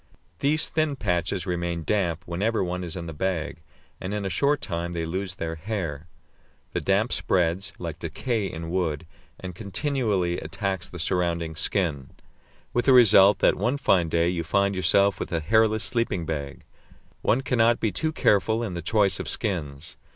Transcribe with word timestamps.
These 0.39 0.67
thin 0.69 0.95
patches 0.95 1.45
remain 1.45 1.83
damp 1.83 2.23
whenever 2.25 2.63
one 2.63 2.83
is 2.83 2.95
in 2.95 3.05
the 3.05 3.13
bag, 3.13 3.61
and 3.99 4.15
in 4.15 4.25
a 4.25 4.31
short 4.31 4.59
time 4.59 4.93
they 4.93 5.05
lose 5.05 5.35
their 5.35 5.53
hair. 5.53 6.07
The 6.73 6.81
damp 6.81 7.13
spreads, 7.13 7.71
like 7.77 7.99
decay 7.99 8.51
in 8.51 8.71
wood, 8.71 9.05
and 9.39 9.53
continually 9.53 10.39
attacks 10.39 10.89
the 10.89 10.97
surrounding 10.97 11.55
skin, 11.55 12.09
with 12.73 12.85
the 12.85 12.93
result 12.93 13.37
that 13.45 13.53
one 13.53 13.77
fine 13.77 14.09
day 14.09 14.27
you 14.27 14.43
find 14.43 14.73
yourself 14.73 15.19
with 15.19 15.31
a 15.31 15.39
hairless 15.39 15.83
sleeping 15.83 16.25
bag. 16.25 16.63
One 17.21 17.41
cannot 17.41 17.79
be 17.79 17.91
too 17.91 18.11
careful 18.11 18.63
in 18.63 18.73
the 18.73 18.81
choice 18.81 19.19
of 19.19 19.29
skins. 19.29 19.97